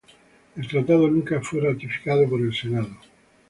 El 0.55 0.67
tratado 0.67 1.07
nunca 1.07 1.41
fue 1.43 1.61
ratificado 1.61 2.27
por 2.27 2.41
el 2.41 2.55
Senado. 2.55 2.89